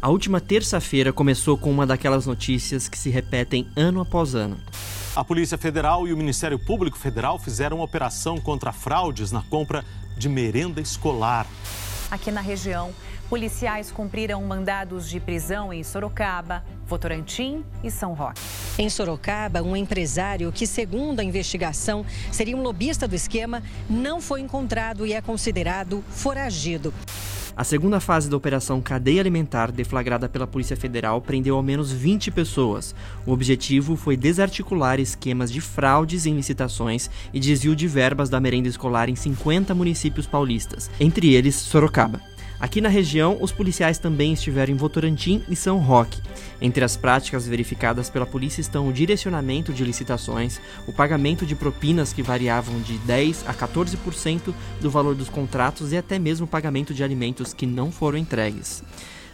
[0.00, 4.60] A última terça-feira começou com uma daquelas notícias que se repetem ano após ano.
[5.14, 9.82] A Polícia Federal e o Ministério Público Federal fizeram uma operação contra fraudes na compra
[10.16, 11.46] de merenda escolar.
[12.10, 12.92] Aqui na região,
[13.28, 18.40] policiais cumpriram mandados de prisão em Sorocaba, Votorantim e São Roque.
[18.78, 24.42] Em Sorocaba, um empresário que, segundo a investigação, seria um lobista do esquema, não foi
[24.42, 26.92] encontrado e é considerado foragido.
[27.56, 32.30] A segunda fase da Operação Cadeia Alimentar, deflagrada pela Polícia Federal, prendeu ao menos 20
[32.30, 32.94] pessoas.
[33.24, 38.68] O objetivo foi desarticular esquemas de fraudes em licitações e desvio de verbas da merenda
[38.68, 42.20] escolar em 50 municípios paulistas, entre eles Sorocaba.
[42.58, 46.22] Aqui na região, os policiais também estiveram em Votorantim e São Roque.
[46.60, 52.14] Entre as práticas verificadas pela polícia estão o direcionamento de licitações, o pagamento de propinas
[52.14, 56.94] que variavam de 10 a 14% do valor dos contratos e até mesmo o pagamento
[56.94, 58.82] de alimentos que não foram entregues.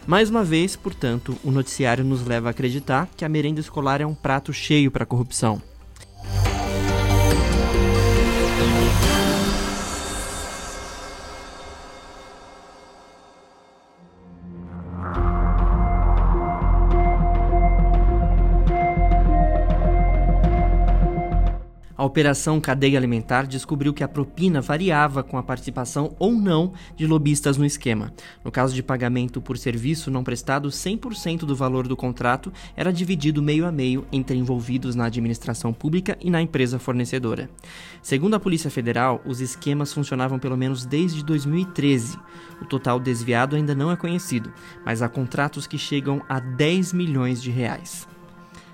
[0.05, 4.05] Mais uma vez, portanto, o noticiário nos leva a acreditar que a merenda escolar é
[4.05, 5.61] um prato cheio para a corrupção.
[22.03, 27.07] A Operação Cadeia Alimentar descobriu que a propina variava com a participação ou não de
[27.07, 28.11] lobistas no esquema.
[28.43, 33.41] No caso de pagamento por serviço não prestado, 100% do valor do contrato era dividido
[33.41, 37.49] meio a meio entre envolvidos na administração pública e na empresa fornecedora.
[38.01, 42.19] Segundo a Polícia Federal, os esquemas funcionavam pelo menos desde 2013.
[42.61, 44.51] O total desviado ainda não é conhecido,
[44.85, 48.11] mas há contratos que chegam a 10 milhões de reais.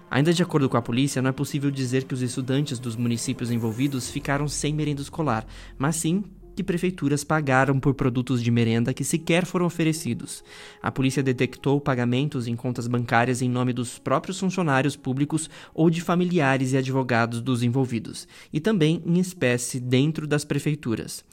[0.10, 3.52] Ainda de acordo com a polícia, não é possível dizer que os estudantes dos municípios
[3.52, 5.46] envolvidos ficaram sem merenda escolar,
[5.78, 6.24] mas sim
[6.60, 10.44] que prefeituras pagaram por produtos de merenda que sequer foram oferecidos.
[10.82, 16.02] A polícia detectou pagamentos em contas bancárias em nome dos próprios funcionários públicos ou de
[16.02, 21.24] familiares e advogados dos envolvidos, e também em espécie dentro das prefeituras.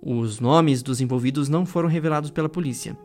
[0.00, 2.96] Os nomes dos envolvidos não foram revelados pela polícia.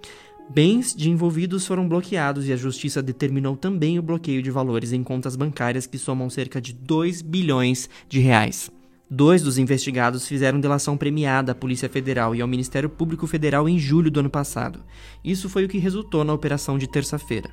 [0.53, 5.01] Bens de envolvidos foram bloqueados e a justiça determinou também o bloqueio de valores em
[5.01, 8.69] contas bancárias que somam cerca de 2 bilhões de reais.
[9.09, 13.79] Dois dos investigados fizeram delação premiada à Polícia Federal e ao Ministério Público Federal em
[13.79, 14.79] julho do ano passado.
[15.23, 17.49] Isso foi o que resultou na operação de terça-feira.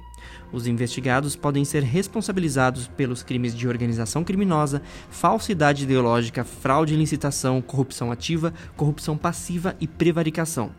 [0.52, 7.62] Os investigados podem ser responsabilizados pelos crimes de organização criminosa, falsidade ideológica, fraude em licitação,
[7.62, 10.70] corrupção ativa, corrupção passiva e prevaricação.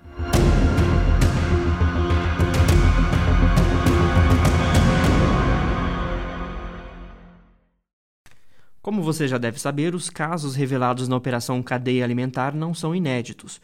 [8.91, 13.62] Como você já deve saber, os casos revelados na Operação Cadeia Alimentar não são inéditos.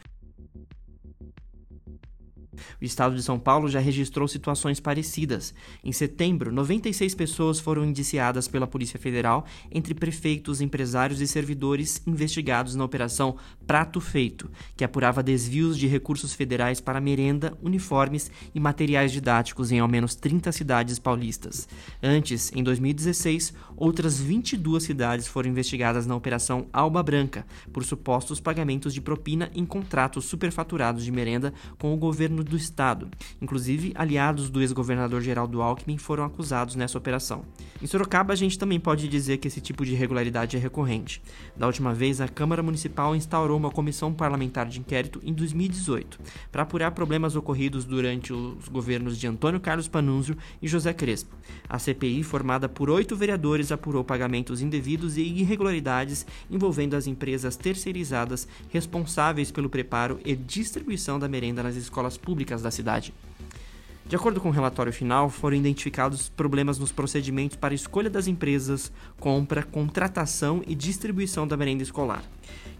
[2.80, 5.54] O estado de São Paulo já registrou situações parecidas.
[5.82, 12.74] Em setembro, 96 pessoas foram indiciadas pela Polícia Federal, entre prefeitos, empresários e servidores investigados
[12.74, 13.36] na Operação
[13.66, 19.80] Prato Feito, que apurava desvios de recursos federais para merenda, uniformes e materiais didáticos em
[19.80, 21.68] ao menos 30 cidades paulistas.
[22.02, 28.92] Antes, em 2016, outras 22 cidades foram investigadas na Operação Alba Branca por supostos pagamentos
[28.92, 33.08] de propina em contratos superfaturados de merenda com o governo do Estado.
[33.40, 37.44] Inclusive, aliados do ex-governador Geraldo Alckmin foram acusados nessa operação.
[37.80, 41.22] Em Sorocaba, a gente também pode dizer que esse tipo de irregularidade é recorrente.
[41.56, 46.18] Da última vez, a Câmara Municipal instaurou uma comissão parlamentar de inquérito em 2018
[46.50, 51.36] para apurar problemas ocorridos durante os governos de Antônio Carlos Panunzio e José Crespo.
[51.68, 58.46] A CPI, formada por oito vereadores, apurou pagamentos indevidos e irregularidades envolvendo as empresas terceirizadas
[58.70, 63.12] responsáveis pelo preparo e distribuição da merenda nas escolas públicas da cidade.
[64.08, 68.90] De acordo com o relatório final, foram identificados problemas nos procedimentos para escolha das empresas,
[69.20, 72.22] compra, contratação e distribuição da merenda escolar.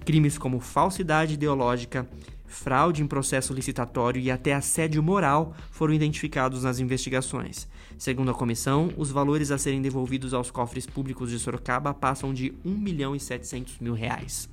[0.07, 2.09] Crimes como falsidade ideológica,
[2.47, 7.69] fraude em processo licitatório e até assédio moral foram identificados nas investigações.
[7.99, 12.55] Segundo a comissão, os valores a serem devolvidos aos cofres públicos de Sorocaba passam de
[12.65, 14.49] 1 milhão e 700 mil reais.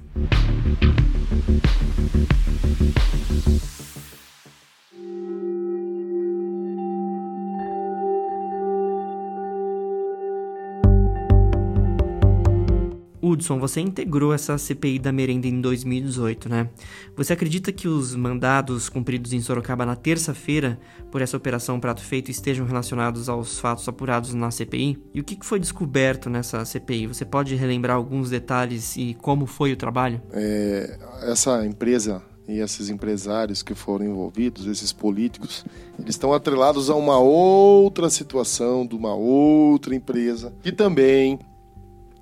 [13.36, 16.70] Hudson, você integrou essa CPI da merenda em 2018, né?
[17.16, 20.80] Você acredita que os mandados cumpridos em Sorocaba na terça-feira
[21.12, 24.98] por essa operação Prato Feito estejam relacionados aos fatos apurados na CPI?
[25.14, 27.08] E o que foi descoberto nessa CPI?
[27.08, 30.22] Você pode relembrar alguns detalhes e como foi o trabalho?
[30.31, 35.66] É, essa empresa e esses empresários que foram envolvidos, esses políticos,
[36.00, 41.40] eles estão atrelados a uma outra situação de uma outra empresa que também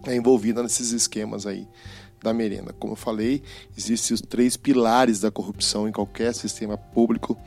[0.05, 1.67] é envolvida nesses esquemas aí
[2.21, 2.73] da merenda.
[2.73, 3.43] Como eu falei,
[3.77, 7.37] existem os três pilares da corrupção em qualquer sistema público.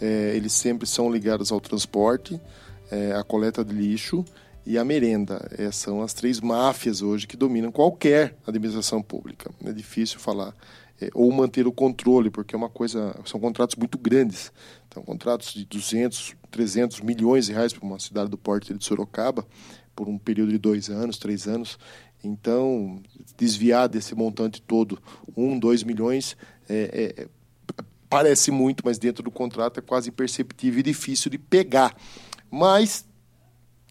[0.00, 2.40] É, eles sempre são ligados ao transporte,
[2.90, 4.24] é, à coleta de lixo
[4.64, 5.48] e a merenda.
[5.58, 9.50] É, são as três máfias hoje que dominam qualquer administração pública.
[9.64, 10.54] É difícil falar
[11.00, 14.52] é, ou manter o controle, porque é uma coisa, são contratos muito grandes.
[14.88, 19.46] Então, contratos de 200, 300 milhões de reais para uma cidade do porte de Sorocaba,
[20.00, 21.78] por um período de dois anos, três anos.
[22.24, 23.02] Então,
[23.36, 24.98] desviar desse montante todo,
[25.36, 27.28] um, dois milhões, é, é,
[28.08, 31.94] parece muito, mas dentro do contrato é quase imperceptível e difícil de pegar.
[32.50, 33.04] Mas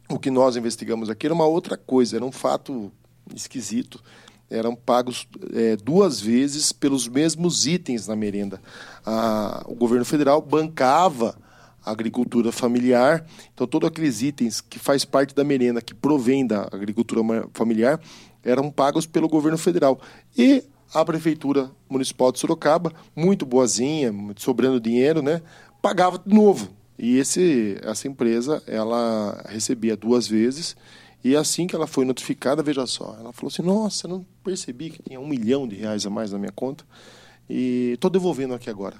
[0.10, 2.92] o que nós investigamos aqui era uma outra coisa, era um fato
[3.36, 4.04] esquisito
[4.52, 8.60] eram pagos é, duas vezes pelos mesmos itens na merenda.
[9.06, 11.38] A, o governo federal bancava
[11.92, 17.22] agricultura familiar, então todos aqueles itens que faz parte da merenda, que provém da agricultura
[17.54, 18.00] familiar,
[18.44, 20.00] eram pagos pelo governo federal.
[20.38, 20.64] E
[20.94, 25.42] a prefeitura municipal de Sorocaba, muito boazinha, sobrando dinheiro, né,
[25.82, 26.70] pagava de novo.
[26.98, 30.76] E esse, essa empresa, ela recebia duas vezes
[31.24, 35.04] e assim que ela foi notificada, veja só, ela falou assim: Nossa, não percebi que
[35.04, 36.86] tinha um milhão de reais a mais na minha conta
[37.50, 38.98] e estou devolvendo aqui agora.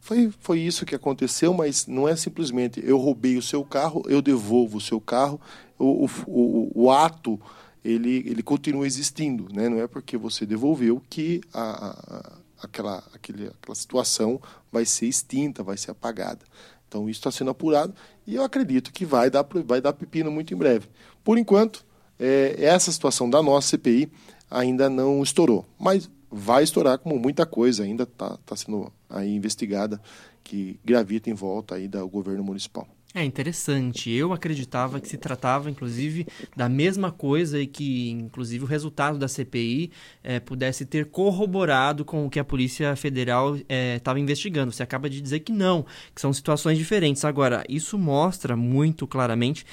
[0.00, 4.22] Foi, foi isso que aconteceu, mas não é simplesmente eu roubei o seu carro, eu
[4.22, 5.40] devolvo o seu carro.
[5.78, 7.40] O, o, o, o ato
[7.84, 9.68] ele, ele continua existindo, né?
[9.68, 14.40] não é porque você devolveu que a, a, aquela, aquele, aquela situação
[14.70, 16.40] vai ser extinta, vai ser apagada.
[16.88, 17.94] Então isso está sendo apurado
[18.26, 20.88] e eu acredito que vai dar, vai dar pepino muito em breve.
[21.22, 21.84] Por enquanto,
[22.18, 24.10] é, essa situação da nossa CPI
[24.50, 30.00] ainda não estourou, mas vai estourar como muita coisa ainda está tá sendo aí investigada
[30.44, 32.88] que gravita em volta aí do governo municipal.
[33.14, 34.10] É interessante.
[34.10, 39.26] Eu acreditava que se tratava, inclusive, da mesma coisa e que, inclusive, o resultado da
[39.26, 39.90] CPI
[40.22, 43.56] é, pudesse ter corroborado com o que a Polícia Federal
[43.96, 44.72] estava é, investigando.
[44.72, 47.24] Você acaba de dizer que não, que são situações diferentes.
[47.24, 49.64] Agora, isso mostra muito claramente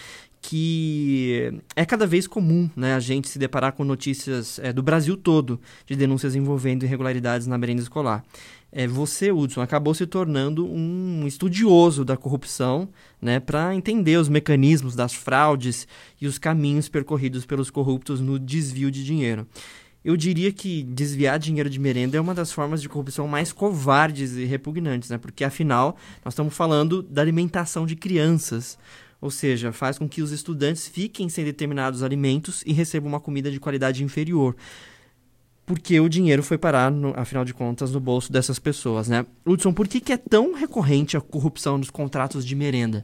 [0.48, 5.18] que é cada vez comum né, a gente se deparar com notícias é, do Brasil
[5.18, 8.24] todo de denúncias envolvendo irregularidades na merenda escolar.
[8.72, 12.88] É, você, Hudson, acabou se tornando um estudioso da corrupção
[13.20, 15.88] né, para entender os mecanismos das fraudes
[16.22, 19.48] e os caminhos percorridos pelos corruptos no desvio de dinheiro.
[20.04, 24.34] Eu diria que desviar dinheiro de merenda é uma das formas de corrupção mais covardes
[24.34, 25.18] e repugnantes, né?
[25.18, 28.78] porque afinal nós estamos falando da alimentação de crianças
[29.22, 33.50] ou seja, faz com que os estudantes fiquem sem determinados alimentos e recebam uma comida
[33.50, 34.56] de qualidade inferior.
[35.66, 39.26] Porque o dinheiro foi parar, no, afinal de contas, no bolso dessas pessoas, né?
[39.46, 43.04] Hudson, por que, que é tão recorrente a corrupção nos contratos de merenda?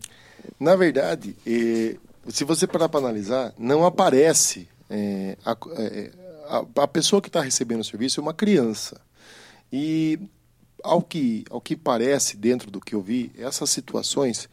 [0.60, 1.96] Na verdade, eh,
[2.28, 6.12] se você parar para analisar, não aparece eh, a, eh,
[6.48, 9.02] a, a, pessoa que está recebendo o serviço é uma criança.
[9.74, 10.20] E
[10.84, 14.48] ao que, ao que parece, dentro do que eu vi, essas situações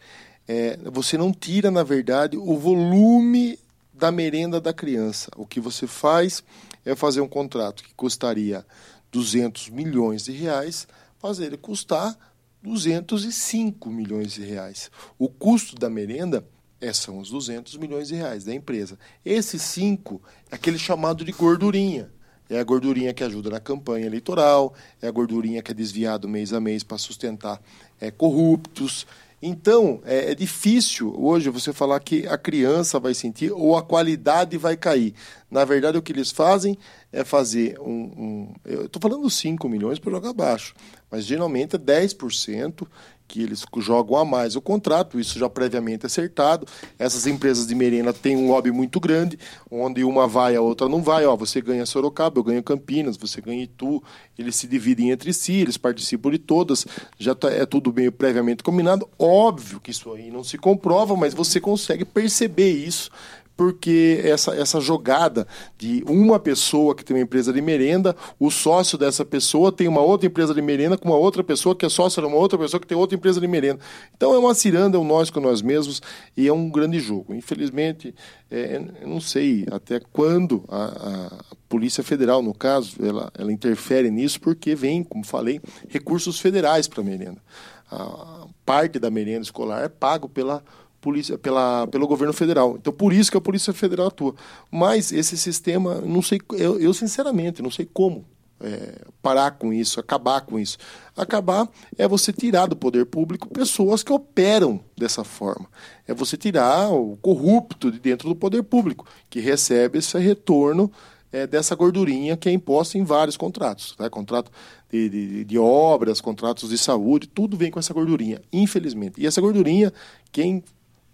[0.48, 3.58] é, você não tira, na verdade, o volume
[3.92, 5.30] da merenda da criança.
[5.36, 6.42] O que você faz
[6.86, 8.64] é fazer um contrato que custaria
[9.12, 12.16] 200 milhões de reais, fazer ele custar
[12.62, 14.90] 205 milhões de reais.
[15.18, 16.44] O custo da merenda
[16.81, 18.98] é, são os 200 milhões de reais da empresa.
[19.24, 22.10] Esses 5 é aquele chamado de gordurinha.
[22.48, 26.55] É a gordurinha que ajuda na campanha eleitoral, é a gordurinha que é desviado mês
[26.55, 27.60] a mês para sustentar
[28.00, 29.06] é, corruptos,
[29.40, 34.58] então, é, é, difícil hoje você falar que a criança vai sentir ou a qualidade
[34.58, 35.14] vai cair.
[35.48, 36.76] Na verdade, o que eles fazem
[37.12, 38.12] é fazer um.
[38.16, 40.74] um eu estou falando 5 milhões para jogar baixo,
[41.08, 42.86] mas geralmente é 10%
[43.29, 46.67] que eles jogam a mais o contrato, isso já previamente acertado.
[46.99, 49.39] Essas empresas de merenda têm um lobby muito grande,
[49.70, 51.27] onde uma vai, a outra não vai.
[51.27, 54.03] Ó, você ganha Sorocaba, eu ganho Campinas, você ganha Itu,
[54.39, 56.87] eles se dividem entre si, eles participam de todas,
[57.19, 59.06] já tá, é tudo meio previamente combinado.
[59.19, 63.11] Óbvio que isso aí não se comprova, mas você consegue perceber isso
[63.58, 65.44] porque essa, essa jogada
[65.77, 70.00] de uma pessoa que tem uma empresa de merenda, o sócio dessa pessoa tem uma
[70.00, 72.81] outra empresa de merenda com uma outra pessoa que é sócio de uma outra pessoa
[72.81, 73.81] que tem outra empresa de merenda.
[74.17, 76.00] Então é uma ciranda, é um nós com nós mesmos
[76.36, 77.34] e é um grande jogo.
[77.34, 78.15] Infelizmente,
[78.48, 84.41] é, não sei até quando a, a Polícia Federal, no caso, ela, ela interfere nisso
[84.41, 87.43] porque vem, como falei, recursos federais para a merenda.
[87.91, 90.62] A parte da merenda escolar é pago pela
[91.00, 92.76] polícia, pela, pelo governo federal.
[92.76, 94.34] Então, por isso que a Polícia Federal atua.
[94.70, 98.24] Mas esse sistema, não sei, eu, eu sinceramente não sei como
[98.60, 100.78] é, parar com isso, acabar com isso.
[101.17, 105.67] Acabar é você tirar do poder público pessoas que operam dessa forma.
[106.06, 110.90] É você tirar o corrupto de dentro do poder público, que recebe esse retorno
[111.31, 113.94] é, dessa gordurinha que é imposta em vários contratos.
[113.96, 114.08] Tá?
[114.10, 114.50] Contrato
[114.90, 119.20] de, de, de, obras, contratos de saúde, tudo vem com essa gordurinha, infelizmente.
[119.20, 119.93] E essa gordurinha,
[120.32, 120.64] quem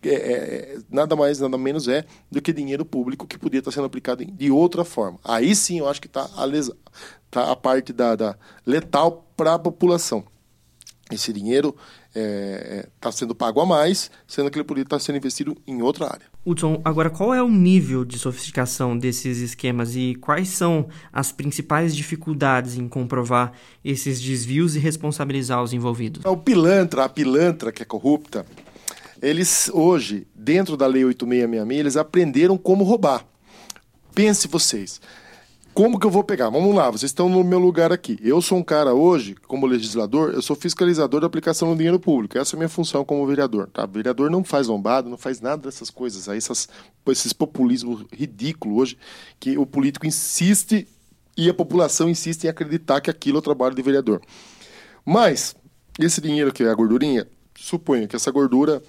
[0.08, 3.86] é, é, nada mais, nada menos é do que dinheiro público que podia estar sendo
[3.86, 5.18] aplicado de outra forma.
[5.24, 6.48] Aí sim eu acho que está a,
[7.30, 10.24] tá a parte da, da letal para a população.
[11.10, 11.76] Esse dinheiro
[12.08, 15.82] está é, é, sendo pago a mais, sendo que ele poderia estar sendo investido em
[15.82, 16.26] outra área.
[16.46, 21.94] Hudson, agora qual é o nível de sofisticação desses esquemas e quais são as principais
[21.94, 23.52] dificuldades em comprovar
[23.84, 26.24] esses desvios e responsabilizar os envolvidos?
[26.24, 28.46] O pilantra, a pilantra que é corrupta,
[29.24, 33.26] eles hoje, dentro da Lei 8666, eles aprenderam como roubar.
[34.14, 35.00] Pense vocês.
[35.72, 36.50] Como que eu vou pegar?
[36.50, 38.16] Vamos lá, vocês estão no meu lugar aqui.
[38.22, 42.38] Eu sou um cara hoje, como legislador, eu sou fiscalizador da aplicação do dinheiro público.
[42.38, 43.68] Essa é a minha função como vereador.
[43.72, 43.84] Tá?
[43.84, 46.68] O vereador não faz lombado, não faz nada dessas coisas aí, essas,
[47.08, 48.98] esses populismos ridículos hoje,
[49.40, 50.86] que o político insiste
[51.36, 54.20] e a população insiste em acreditar que aquilo é o trabalho de vereador.
[55.04, 55.56] Mas,
[55.98, 57.26] esse dinheiro que é a gordurinha,
[57.58, 58.80] suponha que essa gordura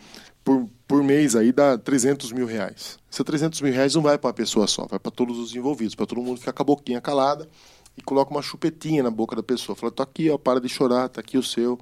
[0.46, 3.00] por, por mês aí dá 300 mil reais.
[3.12, 5.96] Esses 300 mil reais não vai para uma pessoa só, vai para todos os envolvidos,
[5.96, 7.50] para todo mundo ficar com a boquinha calada
[7.98, 9.76] e coloca uma chupetinha na boca da pessoa.
[9.76, 11.80] Fala, tô aqui, ó, para de chorar, tá aqui o seu.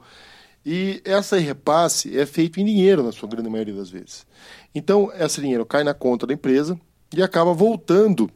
[0.66, 4.26] E essa repasse é feito em dinheiro, na sua grande maioria das vezes.
[4.74, 6.80] Então, esse dinheiro cai na conta da empresa
[7.14, 8.32] e acaba voltando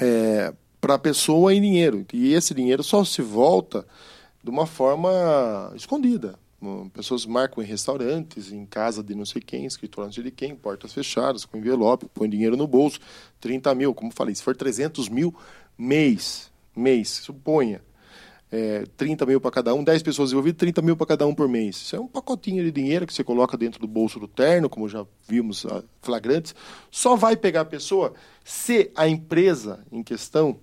[0.00, 2.04] é, para a pessoa em dinheiro.
[2.12, 3.86] E esse dinheiro só se volta
[4.42, 6.36] de uma forma escondida.
[6.92, 11.44] Pessoas marcam em restaurantes, em casa de não sei quem, escritório de quem, portas fechadas,
[11.44, 12.98] com envelope, põe dinheiro no bolso,
[13.40, 15.32] 30 mil, como falei, se for 300 mil
[15.78, 17.80] mês, mês, suponha,
[18.50, 21.46] é, 30 mil para cada um, 10 pessoas envolvidas, 30 mil para cada um por
[21.48, 21.76] mês.
[21.76, 24.88] Isso é um pacotinho de dinheiro que você coloca dentro do bolso do terno, como
[24.88, 26.54] já vimos ah, flagrantes.
[26.90, 30.58] Só vai pegar a pessoa se a empresa em questão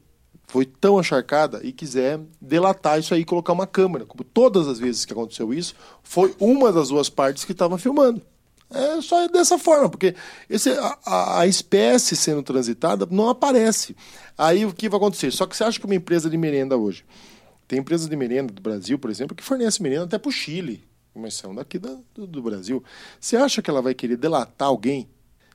[0.47, 4.05] foi tão encharcada e quiser delatar isso aí e colocar uma câmera.
[4.05, 8.21] Como todas as vezes que aconteceu isso, foi uma das duas partes que estava filmando.
[8.69, 10.15] É só dessa forma, porque
[10.49, 10.71] esse,
[11.05, 13.95] a, a, espécie sendo transitada não aparece.
[14.37, 15.31] Aí o que vai acontecer?
[15.31, 17.05] Só que você acha que uma empresa de merenda hoje,
[17.67, 20.83] tem empresas de merenda do Brasil, por exemplo, que fornece merenda até para o Chile,
[21.13, 22.83] mas são daqui do, do Brasil.
[23.19, 25.07] Você acha que ela vai querer delatar alguém,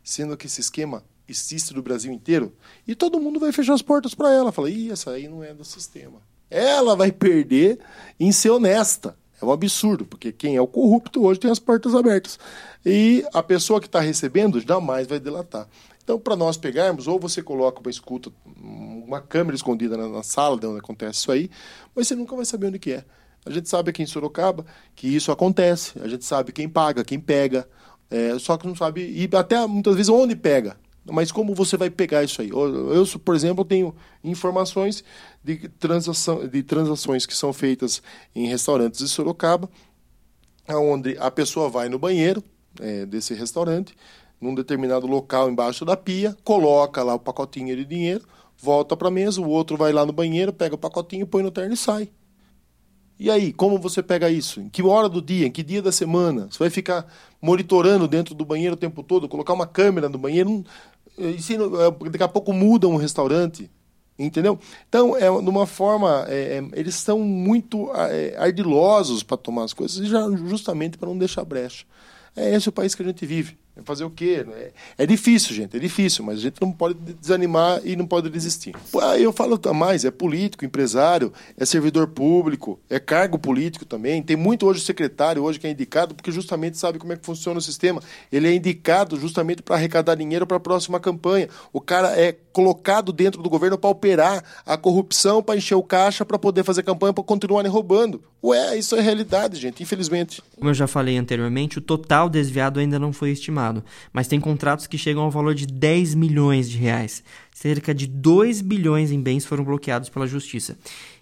[0.04, 2.52] sendo que esse esquema existe do Brasil inteiro,
[2.86, 4.52] e todo mundo vai fechar as portas para ela.
[4.52, 6.20] Fala, ih, essa aí não é do sistema.
[6.50, 7.78] Ela vai perder
[8.18, 9.16] em ser honesta.
[9.40, 12.38] É um absurdo, porque quem é o corrupto hoje tem as portas abertas.
[12.84, 15.66] E a pessoa que está recebendo jamais vai delatar.
[16.02, 20.58] Então, para nós pegarmos, ou você coloca uma escuta, uma câmera escondida na, na sala
[20.58, 21.50] de onde acontece isso aí,
[21.94, 23.04] mas você nunca vai saber onde que é.
[23.46, 25.98] A gente sabe aqui em Sorocaba que isso acontece.
[26.02, 27.66] A gente sabe quem paga, quem pega.
[28.10, 30.76] É, só que não sabe, e até muitas vezes onde pega.
[31.04, 32.50] Mas como você vai pegar isso aí?
[32.50, 35.02] Eu, por exemplo, tenho informações
[35.42, 38.02] de, transação, de transações que são feitas
[38.34, 39.68] em restaurantes de Sorocaba,
[40.68, 42.42] onde a pessoa vai no banheiro
[42.78, 43.94] é, desse restaurante,
[44.40, 48.24] num determinado local embaixo da pia, coloca lá o pacotinho de dinheiro,
[48.56, 51.50] volta para a mesa, o outro vai lá no banheiro, pega o pacotinho, põe no
[51.50, 52.10] terno e sai.
[53.18, 54.60] E aí, como você pega isso?
[54.62, 55.46] Em que hora do dia?
[55.46, 56.48] Em que dia da semana?
[56.50, 57.06] Você vai ficar
[57.40, 60.64] monitorando dentro do banheiro o tempo todo, colocar uma câmera no banheiro?
[61.18, 63.70] É, daqui a pouco muda um restaurante,
[64.18, 64.58] entendeu?
[64.88, 70.06] Então, é uma forma, é, é, eles são muito é, ardilosos para tomar as coisas,
[70.06, 71.84] já, justamente para não deixar brecha.
[72.36, 73.58] É esse o país que a gente vive.
[73.84, 74.44] Fazer o quê?
[74.52, 78.28] É, é difícil, gente, é difícil, mas a gente não pode desanimar e não pode
[78.30, 78.74] desistir.
[79.18, 84.22] Eu falo mais, é político, empresário, é servidor público, é cargo político também.
[84.22, 87.58] Tem muito hoje secretário hoje que é indicado porque justamente sabe como é que funciona
[87.58, 88.02] o sistema.
[88.32, 91.48] Ele é indicado justamente para arrecadar dinheiro para a próxima campanha.
[91.72, 96.24] O cara é colocado dentro do governo para operar a corrupção, para encher o caixa,
[96.24, 98.22] para poder fazer campanha, para continuarem roubando.
[98.42, 100.42] Ué, isso é realidade, gente, infelizmente.
[100.56, 103.69] Como eu já falei anteriormente, o total desviado ainda não foi estimado,
[104.12, 107.22] mas tem contratos que chegam ao valor de 10 milhões de reais.
[107.52, 110.76] Cerca de 2 bilhões em bens foram bloqueados pela justiça.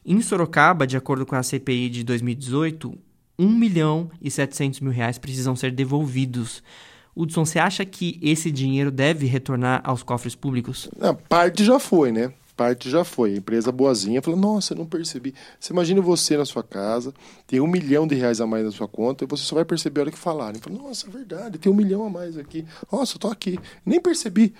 [0.05, 2.97] Em Sorocaba, de acordo com a CPI de 2018,
[3.38, 6.62] 1 milhão e 700 mil reais precisam ser devolvidos.
[7.14, 10.88] Hudson, você acha que esse dinheiro deve retornar aos cofres públicos?
[11.00, 12.33] A parte já foi, né?
[12.59, 13.35] Parte já foi.
[13.35, 15.33] A empresa boazinha falou: Nossa, não percebi.
[15.61, 17.15] Você imagina você na sua casa,
[17.47, 20.00] tem um milhão de reais a mais na sua conta, e você só vai perceber
[20.00, 20.61] a hora que falarem.
[20.61, 22.67] Fala, Nossa, é verdade, tem um milhão a mais aqui.
[22.91, 23.61] Nossa, eu tô aqui.
[23.87, 24.53] Nem percebi.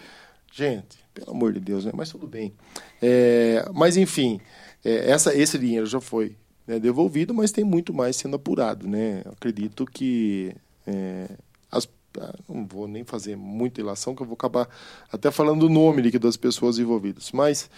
[0.53, 1.91] Gente, pelo amor de Deus, né?
[1.93, 2.55] Mas tudo bem.
[3.03, 4.41] É, mas enfim,
[4.85, 6.37] é, essa, esse dinheiro já foi
[6.69, 8.87] né, devolvido, mas tem muito mais sendo apurado.
[8.87, 9.25] Né?
[9.27, 10.55] acredito que
[10.87, 11.27] é,
[12.49, 14.69] não vou nem fazer muita ilação, que eu vou acabar
[15.13, 17.31] até falando o nome das pessoas envolvidas.
[17.33, 17.71] Mas,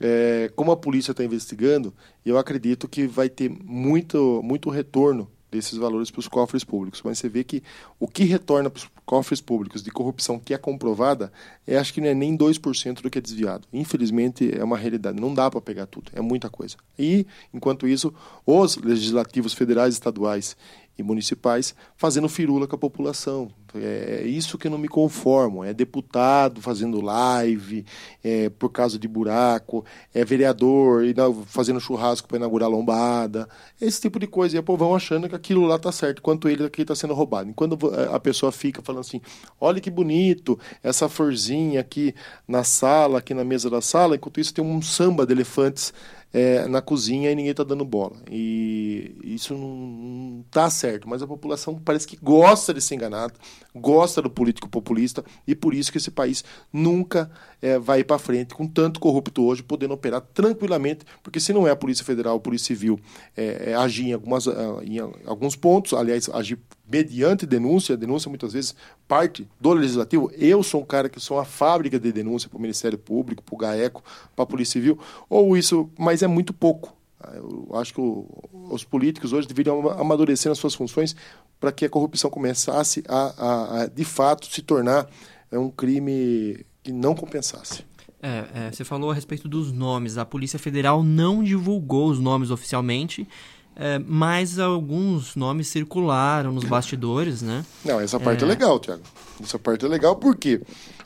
[0.00, 1.92] é, como a polícia está investigando,
[2.24, 7.02] eu acredito que vai ter muito, muito retorno desses valores para os cofres públicos.
[7.04, 7.62] Mas você vê que
[8.00, 11.30] o que retorna para os cofres públicos de corrupção que é comprovada,
[11.66, 13.68] é, acho que não é nem 2% do que é desviado.
[13.70, 15.20] Infelizmente, é uma realidade.
[15.20, 16.10] Não dá para pegar tudo.
[16.14, 16.76] É muita coisa.
[16.98, 18.12] E, enquanto isso,
[18.46, 20.56] os legislativos federais, estaduais
[20.98, 23.50] e municipais fazendo firula com a população.
[23.74, 25.64] É isso que eu não me conformo.
[25.64, 27.86] É deputado fazendo live
[28.22, 31.02] é, por causa de buraco, é vereador
[31.46, 33.48] fazendo churrasco para inaugurar lombada,
[33.80, 34.56] esse tipo de coisa.
[34.56, 37.48] E o povão achando que aquilo lá está certo, enquanto ele aqui está sendo roubado.
[37.48, 37.78] Enquanto
[38.12, 39.20] a pessoa fica falando assim:
[39.58, 42.14] olha que bonito, essa florzinha aqui
[42.46, 45.94] na sala, aqui na mesa da sala, enquanto isso tem um samba de elefantes
[46.32, 48.16] é, na cozinha e ninguém está dando bola.
[48.30, 53.34] E isso não está certo, mas a população parece que gosta de ser enganada,
[53.74, 58.54] gosta do político populista e por isso que esse país nunca é, vai para frente
[58.54, 62.40] com tanto corrupto hoje, podendo operar tranquilamente, porque se não é a Polícia Federal, a
[62.40, 62.98] Polícia Civil
[63.36, 66.58] é, é agir em, algumas, em alguns pontos, aliás, agir
[66.92, 68.74] mediante denúncia, denúncia muitas vezes
[69.08, 70.30] parte do legislativo.
[70.36, 73.54] Eu sou um cara que sou uma fábrica de denúncia para o Ministério Público, para
[73.54, 74.04] o GAECO,
[74.36, 74.98] para a Polícia Civil,
[75.30, 76.94] ou isso, mas é muito pouco.
[77.34, 78.26] Eu acho que o,
[78.70, 81.16] os políticos hoje deveriam amadurecer nas suas funções
[81.58, 85.08] para que a corrupção começasse a, a, a, de fato, se tornar
[85.50, 87.84] é, um crime que não compensasse.
[88.20, 90.18] É, é, você falou a respeito dos nomes.
[90.18, 93.26] A Polícia Federal não divulgou os nomes oficialmente,
[93.74, 97.64] é, mas alguns nomes circularam nos bastidores, né?
[97.84, 99.02] Não, essa parte é, é legal, Tiago.
[99.42, 100.60] Essa parte é legal por quê?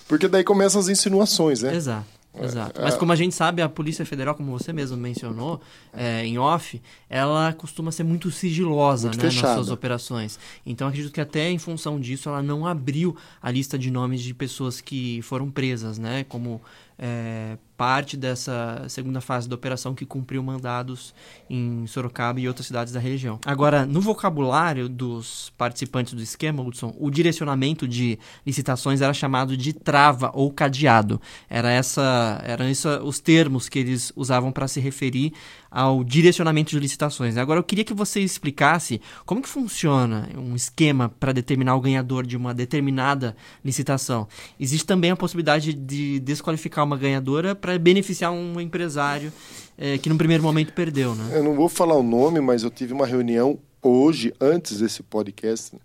[0.08, 1.74] Porque daí começam as insinuações, né?
[1.74, 2.16] Exato.
[2.42, 2.80] Exato.
[2.82, 5.60] Mas como a gente sabe, a Polícia Federal, como você mesmo mencionou
[5.92, 10.38] é, em off, ela costuma ser muito sigilosa muito né, nas suas operações.
[10.64, 14.34] Então acredito que até em função disso ela não abriu a lista de nomes de
[14.34, 16.24] pessoas que foram presas, né?
[16.28, 16.60] Como
[16.98, 21.14] é, parte dessa segunda fase da operação que cumpriu mandados
[21.48, 23.38] em Sorocaba e outras cidades da região.
[23.44, 29.72] Agora, no vocabulário dos participantes do esquema, Hudson, o direcionamento de licitações era chamado de
[29.72, 31.20] trava ou cadeado.
[31.50, 35.34] Era essa, eram isso, os termos que eles usavam para se referir
[35.76, 37.36] ao direcionamento de licitações.
[37.36, 42.26] Agora, eu queria que você explicasse como que funciona um esquema para determinar o ganhador
[42.26, 44.26] de uma determinada licitação.
[44.58, 49.30] Existe também a possibilidade de desqualificar uma ganhadora para beneficiar um empresário
[49.76, 51.36] é, que no primeiro momento perdeu, né?
[51.36, 55.74] Eu não vou falar o nome, mas eu tive uma reunião hoje, antes desse podcast,
[55.74, 55.80] né?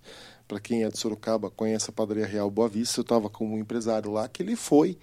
[0.47, 3.58] para quem é de Sorocaba, conhece a Padaria Real Boa Vista, eu estava com um
[3.58, 4.97] empresário lá que ele foi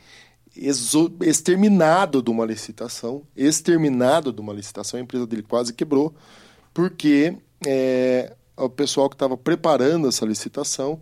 [0.56, 6.14] exterminado de uma licitação, exterminado de uma licitação, a empresa dele quase quebrou,
[6.72, 11.00] porque é, o pessoal que estava preparando essa licitação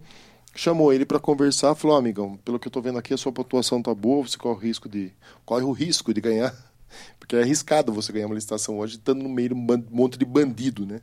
[0.55, 3.33] chamou ele para conversar, falou: oh, amigão, pelo que eu estou vendo aqui, a sua
[3.33, 5.13] pontuação tá boa, você corre o risco de
[5.45, 6.55] corre o risco de ganhar,
[7.21, 10.25] porque é arriscado você ganhar uma licitação hoje estando no meio de um monte de
[10.25, 11.01] bandido, né?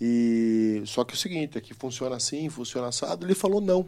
[0.00, 3.24] E só que é o seguinte, aqui funciona assim, funciona assado.
[3.24, 3.86] Ele falou não,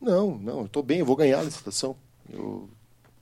[0.00, 1.96] não, não, eu estou bem, eu vou ganhar a licitação.
[2.30, 2.68] Eu,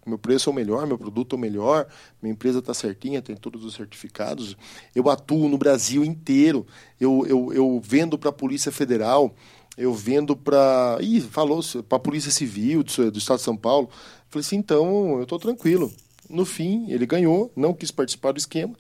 [0.06, 1.86] meu preço é o melhor, meu produto é o melhor,
[2.22, 4.56] minha empresa está certinha, tem todos os certificados.
[4.94, 6.66] Eu atuo no Brasil inteiro,
[7.00, 9.34] eu, eu, eu vendo para a Polícia Federal,
[9.76, 10.98] eu vendo para.
[11.00, 13.90] Ih, falou, para a Polícia Civil do, do Estado de São Paulo.
[14.28, 15.92] Falei assim, então eu estou tranquilo.
[16.28, 18.74] No fim, ele ganhou, não quis participar do esquema.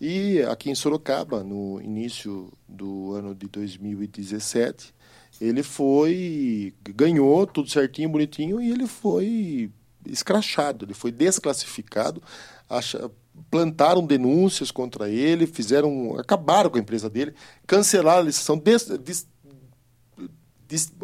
[0.00, 4.92] E aqui em Sorocaba, no início do ano de 2017,
[5.40, 6.74] ele foi.
[6.94, 9.70] ganhou tudo certinho, bonitinho, e ele foi
[10.06, 12.22] escrachado, ele foi desclassificado.
[12.68, 13.10] Acha,
[13.50, 16.16] plantaram denúncias contra ele, fizeram.
[16.18, 17.34] acabaram com a empresa dele,
[17.66, 19.26] cancelaram a licitação, des, des,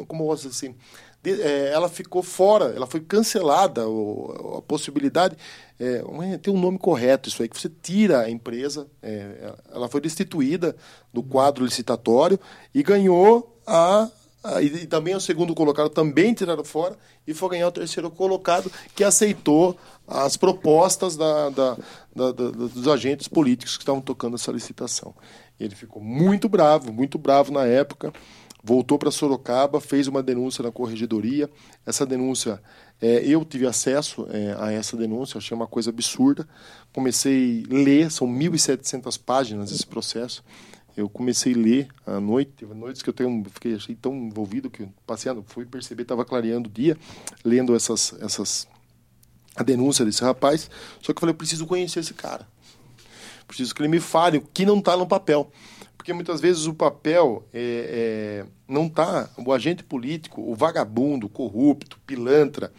[0.06, 0.76] como posso dizer assim,
[1.22, 5.36] de, é, ela ficou fora, ela foi cancelada, o, a possibilidade,
[5.78, 6.02] é,
[6.38, 10.74] tem um nome correto isso aí, que você tira a empresa, é, ela foi destituída
[11.12, 12.38] do quadro licitatório
[12.74, 14.08] e ganhou a,
[14.42, 18.10] a e, e, também o segundo colocado também tiraram fora e foi ganhar o terceiro
[18.10, 19.76] colocado que aceitou
[20.06, 21.76] as propostas da, da,
[22.14, 25.14] da dos agentes políticos que estavam tocando essa licitação.
[25.58, 28.12] Ele ficou muito bravo, muito bravo na época
[28.62, 31.48] voltou para Sorocaba, fez uma denúncia na corregedoria.
[31.86, 32.60] Essa denúncia,
[33.00, 36.46] é, eu tive acesso é, a essa denúncia, achei uma coisa absurda.
[36.92, 40.44] Comecei a ler, são 1.700 páginas esse processo.
[40.96, 44.68] Eu comecei a ler à noite, teve noites que eu tenho, fiquei achei tão envolvido
[44.68, 46.96] que passeando, fui perceber, estava clareando o dia,
[47.44, 48.68] lendo essas, essas
[49.54, 50.70] a denúncia desse rapaz.
[51.00, 52.46] Só que eu falei, eu preciso conhecer esse cara.
[53.46, 55.50] Preciso que ele me fale o que não está no papel.
[55.96, 59.28] Porque muitas vezes o papel é, é, não está.
[59.36, 62.72] O agente político, o vagabundo, corrupto, pilantra,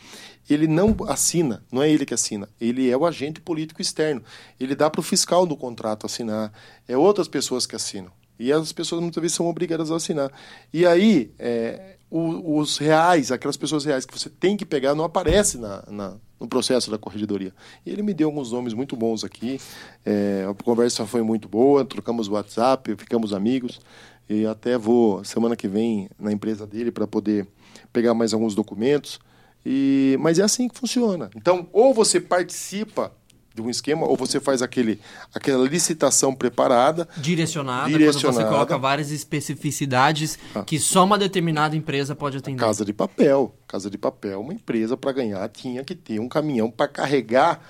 [0.54, 4.24] ele não assina, não é ele que assina, ele é o agente político externo.
[4.60, 6.52] Ele dá para o fiscal do contrato assinar,
[6.88, 8.12] é outras pessoas que assinam.
[8.40, 10.32] E as pessoas muitas vezes são obrigadas a assinar.
[10.74, 15.06] E aí, é, o, os reais, aquelas pessoas reais que você tem que pegar, não
[15.06, 17.54] aparece na, na, no processo da corregedoria.
[17.86, 19.62] E ele me deu alguns nomes muito bons aqui.
[20.04, 23.80] É, a conversa foi muito boa, trocamos WhatsApp, ficamos amigos.
[24.28, 27.48] E até vou semana que vem na empresa dele para poder
[27.94, 29.20] pegar mais alguns documentos.
[29.66, 31.30] E, mas é assim que funciona.
[31.36, 33.12] Então, ou você participa
[33.54, 35.00] de um esquema, ou você faz aquele,
[35.34, 37.08] aquela licitação preparada.
[37.18, 38.20] Direcionada, direcionada.
[38.22, 40.64] quando você coloca várias especificidades ah.
[40.64, 42.60] que só uma determinada empresa pode atender.
[42.60, 43.54] Casa de papel.
[43.68, 47.62] Casa de papel, uma empresa para ganhar tinha que ter um caminhão para carregar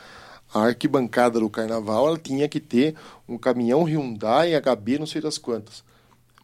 [0.54, 2.93] a arquibancada do carnaval, ela tinha que ter
[3.27, 5.84] um caminhão Hyundai HB, não sei das quantas.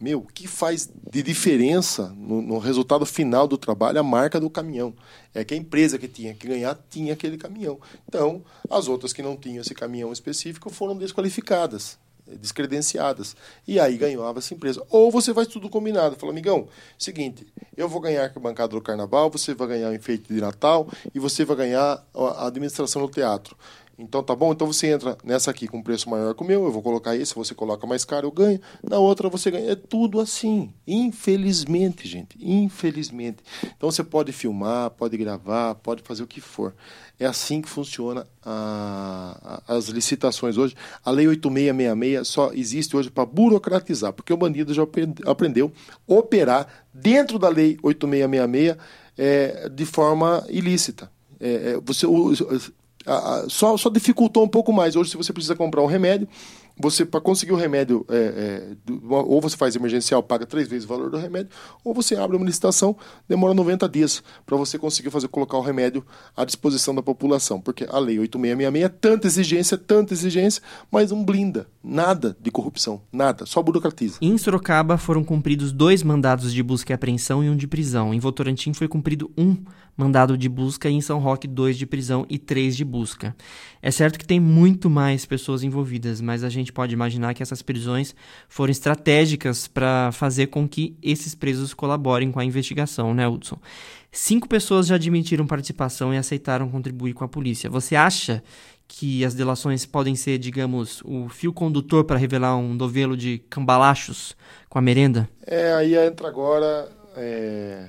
[0.00, 4.48] Meu, o que faz de diferença no, no, resultado final do trabalho a marca do
[4.48, 4.94] caminhão?
[5.34, 7.80] É que a empresa que tinha que ganhar tinha aquele caminhão.
[8.08, 11.98] Então, as outras que não tinham esse caminhão específico foram desqualificadas,
[12.40, 13.34] descredenciadas.
[13.66, 14.84] E aí ganhava essa empresa.
[14.88, 16.14] Ou você faz tudo combinado.
[16.14, 17.44] Fala, amigão, seguinte,
[17.76, 21.18] eu vou ganhar a bancada do carnaval, você vai ganhar o enfeite de Natal e
[21.18, 23.56] você vai ganhar a administração do teatro.
[23.98, 26.70] Então tá bom, então você entra nessa aqui com preço maior que o meu, eu
[26.70, 28.60] vou colocar esse, você coloca mais caro, eu ganho.
[28.80, 29.72] Na outra você ganha.
[29.72, 30.72] É tudo assim.
[30.86, 32.38] Infelizmente, gente.
[32.40, 33.38] Infelizmente.
[33.76, 36.74] Então você pode filmar, pode gravar, pode fazer o que for.
[37.18, 40.76] É assim que funciona a, a, as licitações hoje.
[41.04, 44.84] A Lei 8666 só existe hoje para burocratizar, porque o bandido já
[45.26, 45.72] aprendeu
[46.06, 48.76] operar dentro da Lei 8666
[49.18, 51.10] é, de forma ilícita.
[51.40, 52.32] É, é você, o,
[53.48, 54.96] só, só dificultou um pouco mais.
[54.96, 56.28] Hoje, se você precisa comprar um remédio,
[56.78, 60.88] você para conseguir o remédio, é, é, ou você faz emergencial, paga três vezes o
[60.88, 61.50] valor do remédio,
[61.84, 62.96] ou você abre uma licitação,
[63.28, 66.04] demora 90 dias para você conseguir fazer colocar o remédio
[66.36, 67.60] à disposição da população.
[67.60, 73.00] Porque a lei 8666 é tanta exigência, tanta exigência, mas não blinda nada de corrupção,
[73.10, 74.18] nada, só burocratiza.
[74.20, 78.12] Em Sorocaba foram cumpridos dois mandados de busca e apreensão e um de prisão.
[78.12, 79.56] Em Votorantim foi cumprido um
[79.96, 83.34] mandado de busca e em São Roque dois de prisão e três de busca.
[83.80, 87.62] É certo que tem muito mais pessoas envolvidas, mas a gente pode imaginar que essas
[87.62, 88.14] prisões
[88.48, 93.58] foram estratégicas para fazer com que esses presos colaborem com a investigação, né, Hudson?
[94.10, 97.68] Cinco pessoas já admitiram participação e aceitaram contribuir com a polícia.
[97.70, 98.42] Você acha
[98.88, 104.34] que as delações podem ser, digamos, o fio condutor para revelar um novelo de cambalachos
[104.68, 105.28] com a merenda?
[105.46, 107.86] É, aí entra agora é,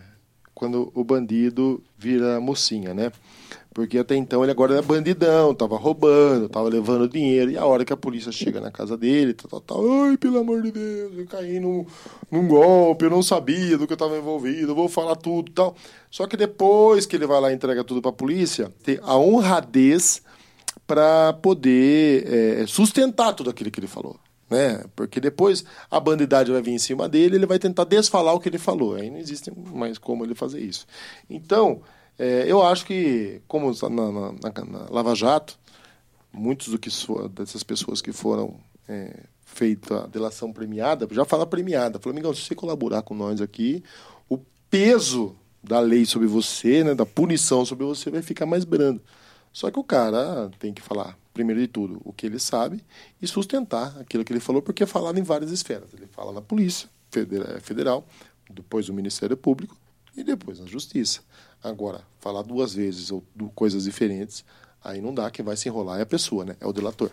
[0.54, 3.12] quando o bandido vira mocinha, né?
[3.80, 7.50] Porque até então ele agora é bandidão, tava roubando, tava levando dinheiro.
[7.50, 10.38] E a hora que a polícia chega na casa dele, tal, tal, tal ai, pelo
[10.38, 11.86] amor de Deus, eu caí num,
[12.30, 15.78] num golpe, eu não sabia do que eu tava envolvido, vou falar tudo tal.
[16.12, 20.22] Só que depois que ele vai lá e entrega tudo pra polícia, tem a honradez
[20.86, 24.84] para poder é, sustentar tudo aquilo que ele falou né?
[24.94, 28.50] Porque depois a bandidade vai vir em cima dele, ele vai tentar desfalar o que
[28.50, 28.96] ele falou.
[28.96, 30.88] Aí não existe mais como ele fazer isso.
[31.30, 31.82] Então,
[32.20, 35.58] é, eu acho que, como na, na, na, Lava Jato,
[36.34, 36.90] muitos do que
[37.32, 42.42] dessas pessoas que foram é, feita a delação premiada, já fala premiada, falou, amigão, se
[42.42, 43.82] você colaborar com nós aqui,
[44.28, 44.38] o
[44.70, 49.02] peso da lei sobre você, né, da punição sobre você vai ficar mais brando.
[49.54, 52.84] Só que o cara tem que falar primeiro de tudo, o que ele sabe
[53.22, 55.94] e sustentar aquilo que ele falou, porque é falado em várias esferas.
[55.94, 56.90] Ele fala na polícia
[57.62, 58.06] federal,
[58.50, 59.78] depois no Ministério Público
[60.20, 61.22] e depois na Justiça.
[61.64, 63.24] Agora, falar duas vezes ou
[63.56, 64.44] coisas diferentes,
[64.84, 66.56] aí não dá, quem vai se enrolar é a pessoa, né?
[66.60, 67.12] É o delator.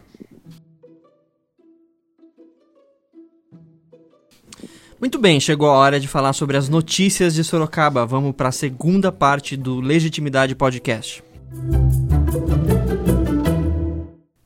[4.98, 8.06] Muito bem, chegou a hora de falar sobre as notícias de Sorocaba.
[8.06, 11.22] Vamos para a segunda parte do Legitimidade Podcast.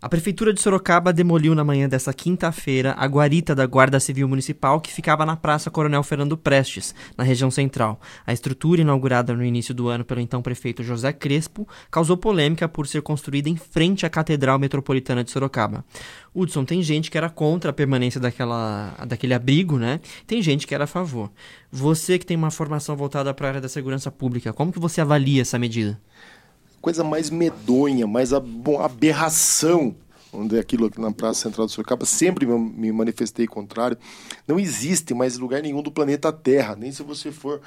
[0.02, 4.80] A Prefeitura de Sorocaba demoliu na manhã desta quinta-feira a guarita da Guarda Civil Municipal
[4.80, 8.00] que ficava na Praça Coronel Fernando Prestes, na região central.
[8.26, 12.86] A estrutura, inaugurada no início do ano pelo então prefeito José Crespo, causou polêmica por
[12.86, 15.84] ser construída em frente à Catedral Metropolitana de Sorocaba.
[16.34, 20.00] Hudson, tem gente que era contra a permanência daquela, daquele abrigo, né?
[20.26, 21.30] Tem gente que era a favor.
[21.70, 25.02] Você que tem uma formação voltada para a área da segurança pública, como que você
[25.02, 26.00] avalia essa medida?
[26.80, 29.94] Coisa mais medonha, mais aberração
[30.32, 33.98] onde é aquilo aqui na Praça Central do Sorocaba, sempre me manifestei contrário.
[34.46, 37.60] Não existe mais lugar nenhum do planeta Terra, nem se você for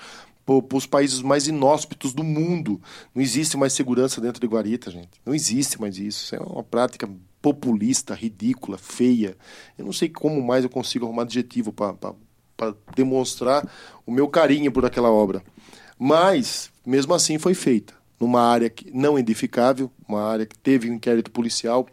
[0.45, 2.81] para os países mais inóspitos do mundo.
[3.13, 5.21] Não existe mais segurança dentro de Guarita, gente.
[5.25, 6.25] Não existe mais isso.
[6.25, 7.09] Isso é uma prática
[7.41, 9.37] populista, ridícula, feia.
[9.77, 13.69] Eu não sei como mais eu consigo arrumar adjetivo para demonstrar
[14.05, 15.43] o meu carinho por aquela obra.
[15.97, 20.93] Mas, mesmo assim, foi feita numa área que não edificável, uma área que teve um
[20.93, 21.87] inquérito policial,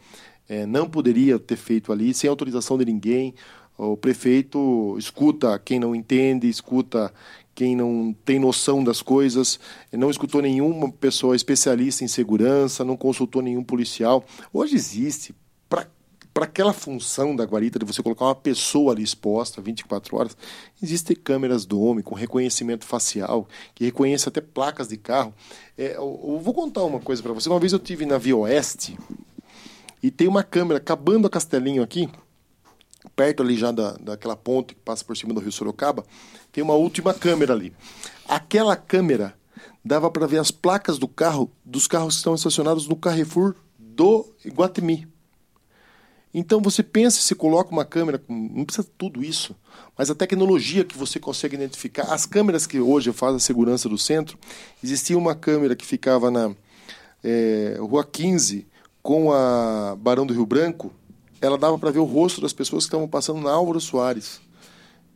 [0.48, 3.34] é, não poderia ter feito ali sem autorização de ninguém.
[3.78, 7.12] O prefeito escuta quem não entende, escuta
[7.54, 9.60] quem não tem noção das coisas,
[9.92, 14.24] não escutou nenhuma pessoa especialista em segurança, não consultou nenhum policial.
[14.52, 15.34] Hoje existe,
[16.32, 20.36] para aquela função da guarita de você colocar uma pessoa ali exposta 24 horas,
[20.82, 25.34] existem câmeras Dome com reconhecimento facial, que reconhece até placas de carro.
[25.76, 27.48] É, eu, eu, vou contar uma coisa para você.
[27.48, 28.96] Uma vez eu tive na Via Oeste
[30.02, 32.08] e tem uma câmera acabando a Castelinho aqui,
[33.16, 36.04] perto ali já da, daquela ponte que passa por cima do Rio Sorocaba,
[36.52, 37.72] tem uma última câmera ali.
[38.28, 39.34] Aquela câmera
[39.84, 44.32] dava para ver as placas do carro, dos carros que estão estacionados no Carrefour do
[44.44, 45.09] Iguatemi.
[46.32, 49.54] Então você pensa, se coloca uma câmera, não precisa tudo isso,
[49.98, 53.98] mas a tecnologia que você consegue identificar, as câmeras que hoje fazem a segurança do
[53.98, 54.38] centro,
[54.82, 56.54] existia uma câmera que ficava na
[57.24, 58.66] é, Rua 15
[59.02, 60.92] com a Barão do Rio Branco,
[61.40, 64.40] ela dava para ver o rosto das pessoas que estavam passando na Álvaro Soares.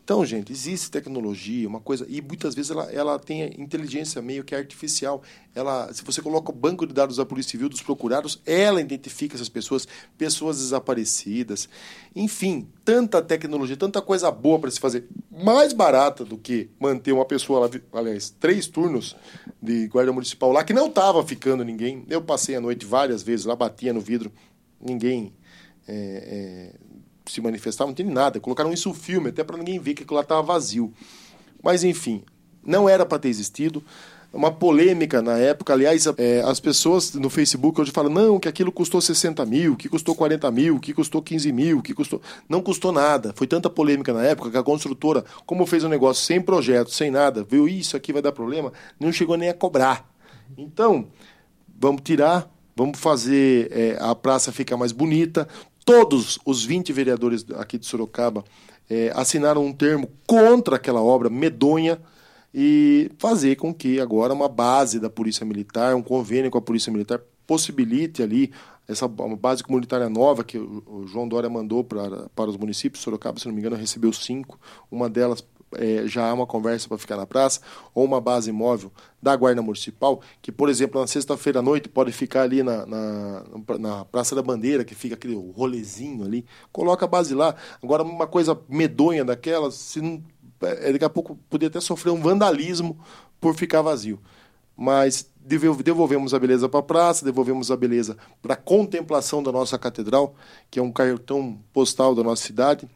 [0.04, 4.54] Então, gente, existe tecnologia, uma coisa, e muitas vezes ela, ela tem inteligência meio que
[4.54, 5.22] artificial.
[5.54, 9.34] Ela, se você coloca o banco de dados da Polícia Civil dos procurados, ela identifica
[9.34, 9.88] essas pessoas,
[10.18, 11.70] pessoas desaparecidas.
[12.14, 17.24] Enfim, tanta tecnologia, tanta coisa boa para se fazer, mais barata do que manter uma
[17.24, 19.16] pessoa aliás, três turnos
[19.60, 22.04] de guarda municipal lá que não estava ficando ninguém.
[22.10, 24.30] Eu passei a noite várias vezes lá, batia no vidro,
[24.78, 25.32] ninguém
[25.88, 26.93] é, é,
[27.26, 28.40] se manifestavam, não tinha nada.
[28.40, 30.92] Colocaram isso no filme, até para ninguém ver que aquilo lá estava vazio.
[31.62, 32.22] Mas, enfim,
[32.64, 33.82] não era para ter existido.
[34.32, 38.72] Uma polêmica na época, aliás, é, as pessoas no Facebook hoje falam não, que aquilo
[38.72, 42.20] custou 60 mil, que custou 40 mil, que custou 15 mil, que custou.
[42.48, 43.32] Não custou nada.
[43.37, 47.12] Foi tanta polêmica na época que a construtora, como fez um negócio sem projeto, sem
[47.12, 50.04] nada, viu isso aqui vai dar problema, não chegou nem a cobrar.
[50.58, 51.06] Então,
[51.78, 55.46] vamos tirar, vamos fazer é, a praça ficar mais bonita,
[55.85, 58.44] todos os 20 vereadores aqui de Sorocaba
[58.88, 62.01] é, assinaram um termo contra aquela obra medonha
[62.53, 66.92] e fazer com que agora uma base da Polícia Militar, um convênio com a Polícia
[66.92, 68.53] Militar, possibilite ali
[68.87, 73.03] essa base comunitária nova que o João Dória mandou para, para os municípios.
[73.03, 74.59] Sorocaba, se não me engano, recebeu cinco.
[74.90, 75.44] Uma delas
[75.78, 77.60] é, já há uma conversa para ficar na praça,
[77.94, 82.12] ou uma base móvel da Guarda Municipal, que, por exemplo, na sexta-feira à noite pode
[82.12, 83.42] ficar ali na, na,
[83.78, 87.54] na, Praça da Bandeira, que fica aquele rolezinho ali, coloca a base lá.
[87.82, 90.22] Agora, uma coisa medonha daquela, se não,
[90.60, 92.98] é, daqui a pouco podia até sofrer um vandalismo
[93.40, 94.20] por ficar vazio.
[94.76, 99.78] Mas devolvemos a beleza para a praça, devolvemos a beleza para a contemplação da nossa
[99.78, 100.34] catedral,
[100.70, 102.88] que é um cartão postal da nossa cidade,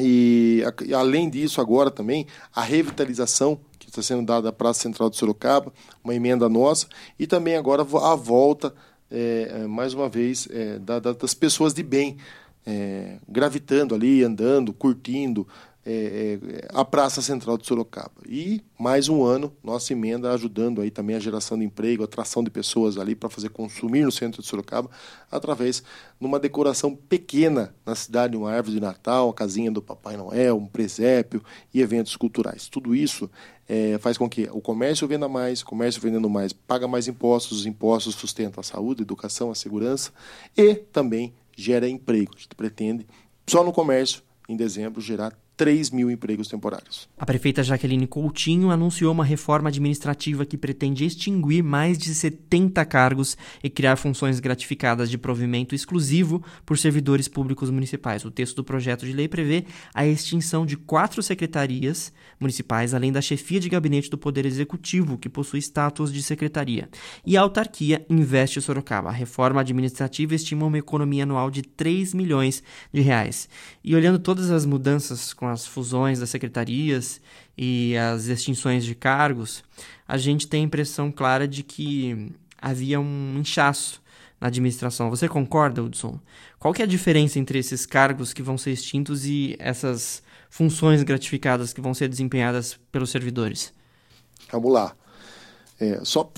[0.00, 0.62] e,
[0.96, 5.72] além disso, agora também, a revitalização que está sendo dada à Praça Central de Sorocaba,
[6.02, 6.86] uma emenda nossa,
[7.18, 8.74] e também agora a volta,
[9.10, 12.16] é, é, mais uma vez, é, da, das pessoas de bem,
[12.66, 15.46] é, gravitando ali, andando, curtindo,
[15.84, 18.12] é, é, a Praça Central de Sorocaba.
[18.28, 22.50] E mais um ano, nossa emenda ajudando aí também a geração de emprego, atração de
[22.50, 24.88] pessoas ali para fazer consumir no centro de Sorocaba,
[25.30, 25.82] através
[26.20, 30.56] de uma decoração pequena na cidade, uma árvore de Natal, a casinha do Papai Noel,
[30.56, 31.42] um presépio
[31.74, 32.68] e eventos culturais.
[32.68, 33.28] Tudo isso
[33.68, 37.60] é, faz com que o comércio venda mais, o comércio vendendo mais paga mais impostos,
[37.60, 40.12] os impostos sustentam a saúde, a educação, a segurança
[40.56, 42.32] e também gera emprego.
[42.36, 43.06] A gente pretende,
[43.48, 47.08] só no comércio, em dezembro, gerar 3 mil empregos temporários.
[47.16, 53.36] A prefeita Jaqueline Coutinho anunciou uma reforma administrativa que pretende extinguir mais de 70 cargos
[53.62, 58.24] e criar funções gratificadas de provimento exclusivo por servidores públicos municipais.
[58.24, 63.20] O texto do projeto de lei prevê a extinção de quatro secretarias municipais, além da
[63.20, 66.88] chefia de gabinete do Poder Executivo, que possui status de secretaria.
[67.24, 69.10] E a autarquia investe Sorocaba.
[69.10, 73.48] A reforma administrativa estima uma economia anual de 3 milhões de reais.
[73.84, 77.20] E olhando todas as mudanças com as fusões das secretarias
[77.56, 79.62] e as extinções de cargos,
[80.06, 84.02] a gente tem a impressão clara de que havia um inchaço
[84.40, 85.10] na administração.
[85.10, 86.18] Você concorda, Hudson?
[86.58, 91.02] Qual que é a diferença entre esses cargos que vão ser extintos e essas funções
[91.02, 93.72] gratificadas que vão ser desempenhadas pelos servidores?
[94.50, 94.94] Vamos lá.
[95.80, 96.30] É, só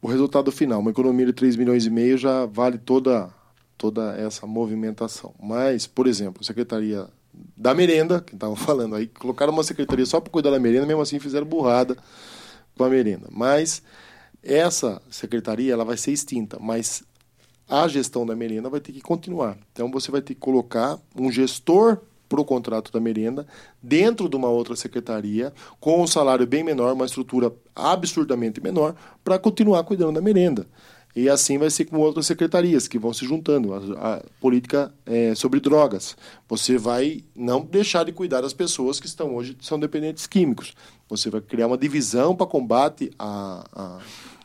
[0.00, 3.32] o resultado final, uma economia de 3 milhões e meio já vale toda
[3.80, 5.34] toda essa movimentação.
[5.42, 10.20] Mas, por exemplo, a Secretaria da merenda, que estavam falando aí, colocaram uma secretaria só
[10.20, 11.96] para cuidar da merenda, mesmo assim fizeram burrada
[12.76, 13.28] com a merenda.
[13.30, 13.82] Mas
[14.42, 17.02] essa secretaria ela vai ser extinta, mas
[17.68, 19.56] a gestão da merenda vai ter que continuar.
[19.72, 23.46] Então você vai ter que colocar um gestor para o contrato da merenda
[23.82, 29.38] dentro de uma outra secretaria com um salário bem menor, uma estrutura absurdamente menor para
[29.38, 30.66] continuar cuidando da merenda.
[31.14, 33.74] E assim vai ser com outras secretarias que vão se juntando.
[33.74, 36.16] A, a política é, sobre drogas.
[36.48, 40.74] Você vai não deixar de cuidar das pessoas que estão hoje são dependentes químicos.
[41.08, 43.98] Você vai criar uma divisão para combate a, a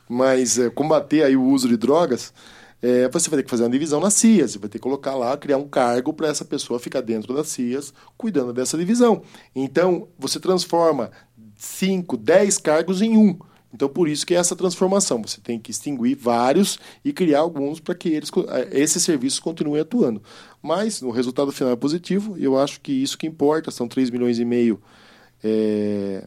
[0.07, 2.33] mas é, combater aí o uso de drogas.
[2.81, 5.15] É, você vai ter que fazer uma divisão nas CIAs, você vai ter que colocar
[5.15, 9.23] lá, criar um cargo para essa pessoa ficar dentro das CIAs, cuidando dessa divisão.
[9.55, 11.09] Então, você transforma
[11.55, 13.39] 5, 10 cargos em um.
[13.75, 15.21] Então, por isso que é essa transformação.
[15.21, 19.81] Você tem que extinguir vários e criar alguns para que eles, eh, esses serviços continuem
[19.81, 20.23] atuando.
[20.63, 23.69] Mas, o resultado final é positivo, e eu acho que isso que importa.
[23.71, 24.81] São 3 milhões e meio
[25.43, 26.23] é,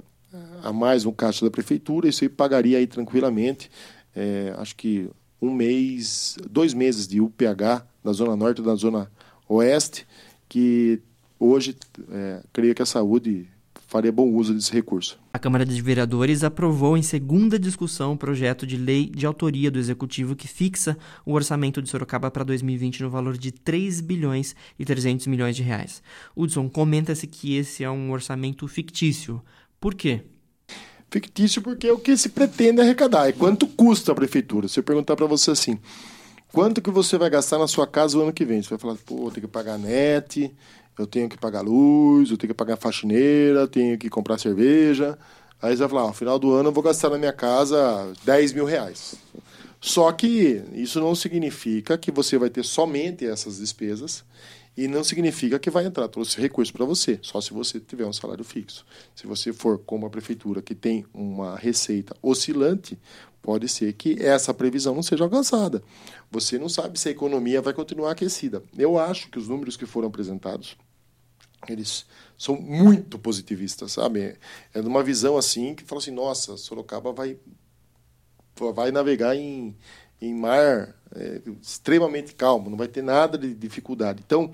[0.63, 2.07] a mais no caixa da prefeitura.
[2.07, 3.71] Isso aí pagaria aí tranquilamente.
[4.15, 5.09] É, acho que
[5.41, 9.11] um mês, dois meses de UPH na Zona Norte e na Zona
[9.49, 10.07] Oeste,
[10.47, 11.01] que
[11.41, 11.75] hoje,
[12.11, 13.49] é, creio que a saúde
[13.89, 15.19] faria bom uso desse recurso.
[15.33, 19.79] A Câmara de Vereadores aprovou em segunda discussão o projeto de lei de autoria do
[19.79, 24.85] Executivo que fixa o orçamento de Sorocaba para 2020 no valor de 3 bilhões e
[24.85, 26.03] 300 milhões de reais.
[26.37, 29.43] Hudson, comenta-se que esse é um orçamento fictício.
[29.81, 30.21] Por quê?
[31.11, 34.69] Fictício porque é o que se pretende arrecadar, é quanto custa a prefeitura.
[34.69, 35.79] Se eu perguntar para você assim,
[36.53, 38.63] quanto que você vai gastar na sua casa o ano que vem?
[38.63, 40.55] Você vai falar, pô, tem que pagar net,
[41.01, 45.19] eu tenho que pagar luz, eu tenho que pagar faxineira, tenho que comprar cerveja.
[45.61, 48.53] Aí você vai falar, no final do ano eu vou gastar na minha casa 10
[48.53, 49.17] mil reais.
[49.81, 54.25] Só que isso não significa que você vai ter somente essas despesas
[54.77, 58.07] e não significa que vai entrar todo esse recurso para você, só se você tiver
[58.07, 58.87] um salário fixo.
[59.15, 62.97] Se você for como a prefeitura que tem uma receita oscilante,
[63.43, 65.83] pode ser que essa previsão não seja alcançada.
[66.31, 68.63] Você não sabe se a economia vai continuar aquecida.
[68.77, 70.77] Eu acho que os números que foram apresentados
[71.67, 74.37] eles são muito positivistas, sabe?
[74.73, 77.39] É numa visão assim que fala assim, nossa, Sorocaba vai
[78.75, 79.77] vai navegar em,
[80.21, 84.23] em mar é, extremamente calmo, não vai ter nada de dificuldade.
[84.27, 84.53] Então,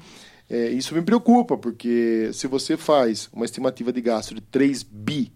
[0.49, 5.33] é, isso me preocupa, porque se você faz uma estimativa de gasto de 3 bi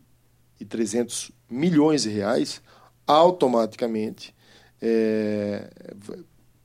[0.61, 2.61] e 300 milhões de reais,
[3.07, 4.35] automaticamente
[4.83, 5.71] é,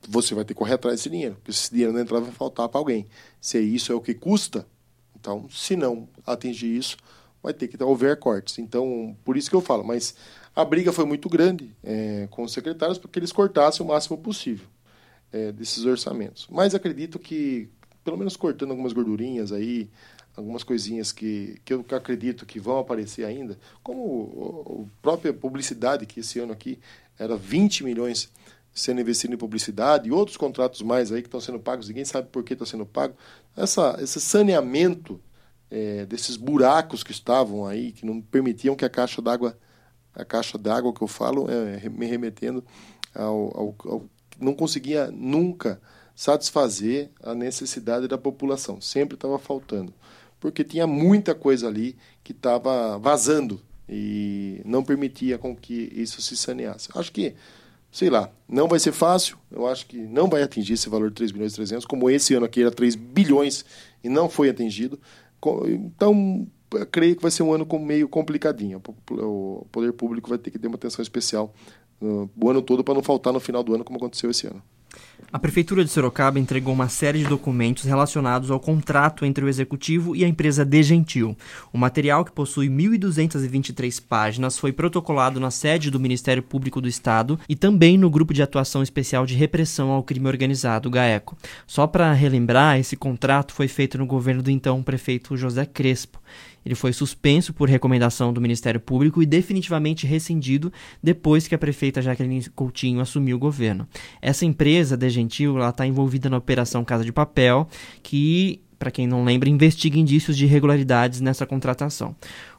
[0.06, 2.32] você vai ter que correr atrás desse dinheiro, porque se esse dinheiro não entrar, vai
[2.32, 3.06] faltar para alguém.
[3.40, 4.66] Se isso é o que custa,
[5.24, 6.98] então, se não atingir isso,
[7.42, 8.58] vai ter que haver cortes.
[8.58, 10.14] Então, por isso que eu falo, mas
[10.54, 14.66] a briga foi muito grande é, com os secretários porque eles cortassem o máximo possível
[15.32, 16.46] é, desses orçamentos.
[16.50, 17.70] Mas acredito que,
[18.04, 19.88] pelo menos cortando algumas gordurinhas aí,
[20.36, 26.20] algumas coisinhas que, que eu acredito que vão aparecer ainda, como a própria publicidade, que
[26.20, 26.78] esse ano aqui
[27.18, 28.30] era 20 milhões
[28.74, 32.28] sendo investido em publicidade e outros contratos mais aí que estão sendo pagos, ninguém sabe
[32.28, 33.14] por que está sendo pago.
[33.56, 35.20] Essa, esse saneamento
[35.70, 39.56] é, desses buracos que estavam aí, que não permitiam que a caixa d'água,
[40.12, 42.64] a caixa d'água que eu falo, é, me remetendo
[43.14, 44.10] ao, ao, ao
[44.40, 45.80] não conseguia nunca
[46.14, 49.92] satisfazer a necessidade da população, sempre estava faltando,
[50.40, 56.36] porque tinha muita coisa ali que estava vazando e não permitia com que isso se
[56.36, 56.88] saneasse.
[56.94, 57.34] Acho que
[57.94, 59.38] sei lá, não vai ser fácil.
[59.52, 62.34] Eu acho que não vai atingir esse valor de 3 bilhões e 300, como esse
[62.34, 63.64] ano aqui era 3 bilhões
[64.02, 64.98] e não foi atingido.
[65.68, 66.44] Então,
[66.90, 68.82] creio que vai ser um ano meio complicadinho.
[69.12, 71.54] O poder público vai ter que ter uma atenção especial
[72.02, 74.60] uh, o ano todo para não faltar no final do ano, como aconteceu esse ano.
[75.34, 80.14] A Prefeitura de Sorocaba entregou uma série de documentos relacionados ao contrato entre o Executivo
[80.14, 81.36] e a empresa De Gentil.
[81.72, 87.36] O material, que possui 1.223 páginas, foi protocolado na sede do Ministério Público do Estado
[87.48, 91.36] e também no Grupo de Atuação Especial de Repressão ao Crime Organizado, GAECO.
[91.66, 96.20] Só para relembrar, esse contrato foi feito no governo do então prefeito José Crespo.
[96.64, 100.72] Ele foi suspenso por recomendação do Ministério Público e definitivamente rescindido
[101.02, 103.86] depois que a prefeita Jaqueline Coutinho assumiu o governo.
[104.20, 107.68] Essa empresa, De Gentil, está envolvida na Operação Casa de Papel,
[108.02, 112.14] que, para quem não lembra, investiga indícios de irregularidades nessa contratação.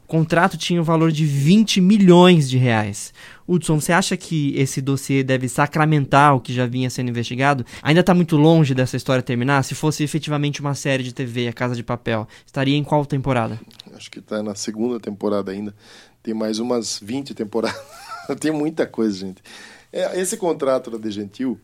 [0.06, 3.12] O contrato tinha o um valor de 20 milhões de reais.
[3.44, 7.66] Hudson, você acha que esse dossiê deve sacramentar o que já vinha sendo investigado?
[7.82, 9.64] Ainda está muito longe dessa história terminar?
[9.64, 13.58] Se fosse efetivamente uma série de TV, A Casa de Papel, estaria em qual temporada?
[13.96, 15.74] Acho que está na segunda temporada ainda.
[16.22, 17.76] Tem mais umas 20 temporadas.
[18.38, 19.42] Tem muita coisa, gente.
[19.92, 21.58] É, esse contrato da De Gentil,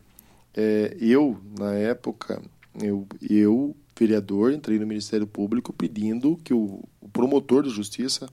[0.53, 2.41] é, eu, na época,
[2.81, 8.27] eu, eu vereador, entrei no Ministério Público pedindo que o, o promotor de justiça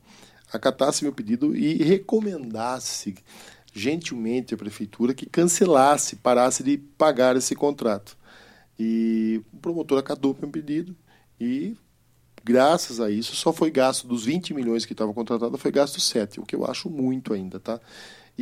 [0.52, 3.14] acatasse meu pedido e recomendasse
[3.72, 8.16] gentilmente a prefeitura que cancelasse, parasse de pagar esse contrato.
[8.78, 10.96] E o promotor acatou o pedido
[11.38, 11.76] e
[12.42, 16.40] graças a isso só foi gasto dos 20 milhões que estavam contratados, foi gasto 7,
[16.40, 17.78] o que eu acho muito ainda, tá?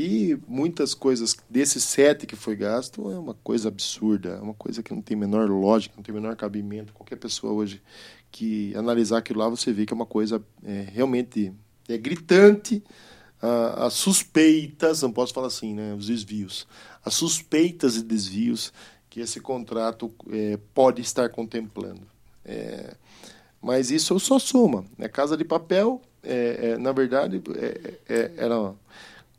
[0.00, 4.80] E muitas coisas desses 7 que foi gasto é uma coisa absurda, é uma coisa
[4.80, 6.92] que não tem menor lógica, não tem menor cabimento.
[6.92, 7.82] Qualquer pessoa hoje
[8.30, 11.52] que analisar aquilo lá, você vê que é uma coisa é, realmente
[11.88, 12.80] é gritante
[13.76, 16.68] as suspeitas, não posso falar assim, né, os desvios,
[17.04, 18.72] as suspeitas e desvios
[19.10, 22.02] que esse contrato é, pode estar contemplando.
[22.44, 22.94] É,
[23.60, 24.84] mas isso eu só soma.
[24.96, 25.08] Né?
[25.08, 28.78] Casa de papel, é, é na verdade, é, é, eram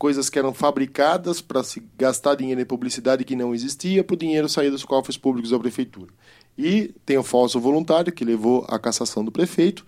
[0.00, 4.16] coisas que eram fabricadas para se gastar dinheiro em publicidade que não existia, para o
[4.16, 6.10] dinheiro sair dos cofres públicos da prefeitura.
[6.56, 9.84] E tem o falso voluntário, que levou à cassação do prefeito,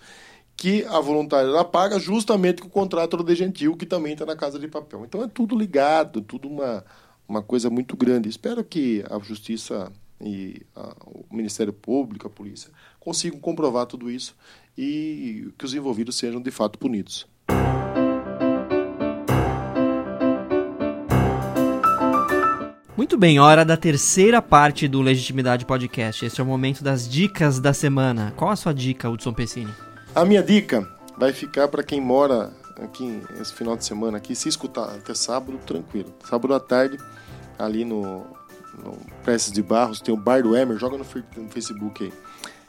[0.54, 4.36] que a voluntária ela paga justamente com o contrato do Gentil, que também está na
[4.36, 5.02] Casa de Papel.
[5.06, 6.84] Então é tudo ligado, tudo uma,
[7.26, 8.28] uma coisa muito grande.
[8.28, 9.90] Espero que a Justiça
[10.20, 14.36] e a, o Ministério Público, a Polícia, consigam comprovar tudo isso
[14.76, 17.26] e que os envolvidos sejam de fato punidos.
[22.94, 26.26] Muito bem, hora da terceira parte do Legitimidade Podcast.
[26.26, 28.34] Esse é o momento das dicas da semana.
[28.36, 29.72] Qual a sua dica, Hudson Pessini?
[30.14, 30.86] A minha dica
[31.16, 35.58] vai ficar para quem mora aqui esse final de semana aqui, se escutar até sábado,
[35.66, 36.12] tranquilo.
[36.28, 36.98] Sábado à tarde,
[37.58, 38.26] ali no,
[38.74, 38.98] no
[39.52, 42.12] de Barros, tem o Bar do Emer, joga no, no Facebook aí.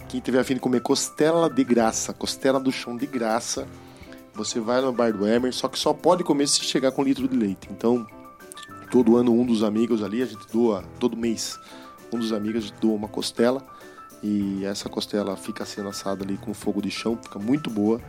[0.08, 3.68] Quem tiver afim de comer costela de graça, costela do chão de graça,
[4.34, 7.06] você vai no Bar do Emer, só que só pode comer se chegar com um
[7.06, 7.68] litro de leite.
[7.70, 8.08] Então,
[8.94, 11.60] todo ano um dos amigos ali, a gente doa, todo mês,
[12.12, 13.66] um dos amigos doa uma costela
[14.22, 18.00] e essa costela fica sendo assada ali com fogo de chão, fica muito boa.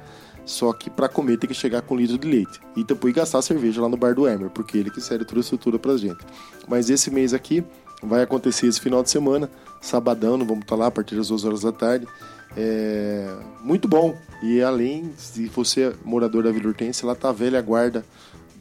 [0.45, 2.61] Só que para comer tem que chegar com um litro de leite.
[2.77, 5.41] E depois gastar cerveja lá no bar do Emer, porque ele que serve toda a
[5.41, 6.23] estrutura pra gente.
[6.69, 7.65] Mas esse mês aqui
[8.03, 11.47] vai acontecer esse final de semana, sabadão, vamos estar tá lá a partir das 2
[11.47, 12.07] horas da tarde.
[12.55, 14.15] É muito bom.
[14.43, 18.05] E além, se você é morador da Vila Hortência, lá tá a velha guarda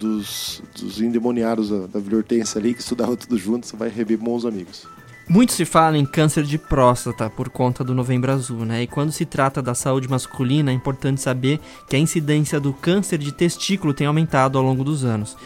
[0.04, 4.18] dos, dos endemoniados da, da Vila Hortência ali, que estudavam tudo junto, você vai rever
[4.18, 4.86] bons amigos.
[5.28, 8.84] Muito se fala em câncer de próstata por conta do Novembro Azul, né?
[8.84, 13.18] E quando se trata da saúde masculina, é importante saber que a incidência do câncer
[13.18, 15.38] de testículo tem aumentado ao longo dos anos.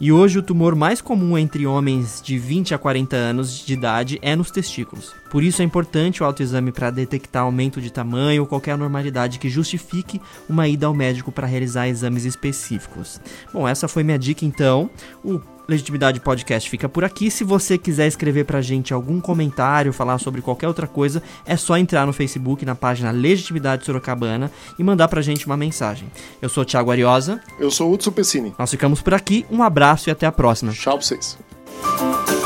[0.00, 4.16] E hoje o tumor mais comum entre homens de 20 a 40 anos de idade
[4.22, 5.12] é nos testículos.
[5.28, 9.48] Por isso é importante o autoexame para detectar aumento de tamanho ou qualquer anormalidade que
[9.48, 13.20] justifique uma ida ao médico para realizar exames específicos.
[13.52, 14.88] Bom, essa foi minha dica então.
[15.24, 17.30] O Legitimidade Podcast fica por aqui.
[17.30, 21.76] Se você quiser escrever pra gente algum comentário, falar sobre qualquer outra coisa, é só
[21.76, 26.10] entrar no Facebook, na página Legitimidade Sorocabana e mandar pra gente uma mensagem.
[26.40, 27.40] Eu sou o Thiago Ariosa.
[27.58, 28.54] Eu sou o Hudson Pessini.
[28.58, 29.44] Nós ficamos por aqui.
[29.50, 30.72] Um abraço e até a próxima.
[30.72, 32.37] Tchau pra vocês.